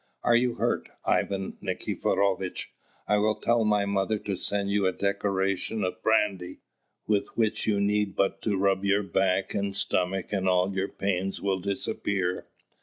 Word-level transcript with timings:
"Are 0.23 0.35
you 0.35 0.55
hurt, 0.55 0.89
Ivan 1.05 1.57
Nikiforovitch? 1.61 2.73
I 3.07 3.17
will 3.17 3.35
tell 3.35 3.63
my 3.65 3.85
mother 3.85 4.17
to 4.17 4.35
send 4.35 4.71
you 4.71 4.87
a 4.87 4.91
decoction 4.91 5.83
of 5.83 6.01
brandy, 6.01 6.61
with 7.05 7.27
which 7.37 7.67
you 7.67 7.79
need 7.79 8.15
but 8.15 8.41
to 8.41 8.57
rub 8.57 8.83
your 8.83 9.03
back 9.03 9.53
and 9.53 9.75
stomach 9.75 10.33
and 10.33 10.49
all 10.49 10.73
your 10.73 10.87
pains 10.89 11.39
will 11.39 11.59
disappear." 11.59 12.47